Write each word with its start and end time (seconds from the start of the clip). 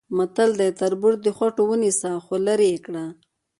متل 0.17 0.49
دی: 0.59 0.69
تربور 0.79 1.13
د 1.21 1.27
خوټونه 1.37 1.67
ونیسه 1.69 2.09
خولرې 2.25 2.67
یې 2.73 2.79
کړه. 2.85 3.05